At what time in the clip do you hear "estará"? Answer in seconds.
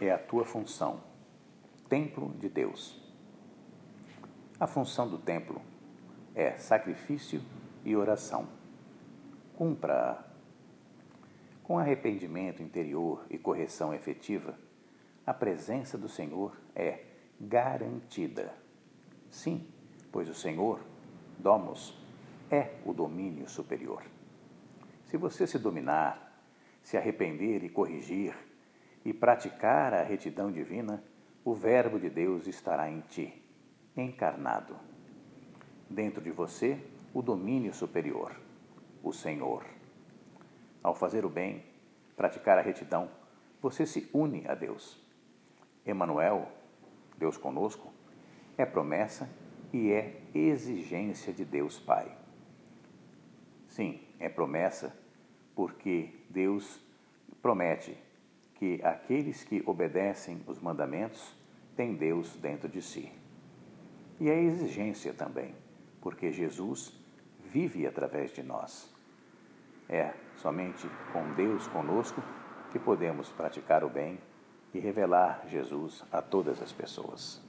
32.46-32.90